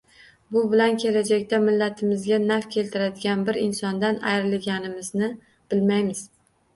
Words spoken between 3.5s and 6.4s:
insondan ayrilganimizni bilmaymiz.